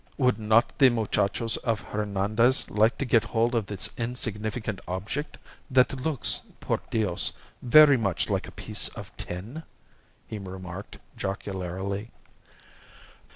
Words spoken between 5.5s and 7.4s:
that looks, por Dios,